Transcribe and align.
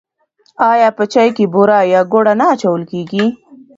آیا 0.71 0.89
په 0.97 1.03
چای 1.13 1.29
کې 1.37 1.45
بوره 1.53 1.79
یا 1.93 2.01
ګوړه 2.11 2.33
نه 2.39 2.45
اچول 2.53 2.81
کیږي؟ 2.91 3.25